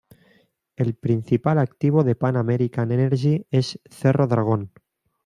[0.77, 4.71] El principal activo de Pan American Energy es Cerro Dragón.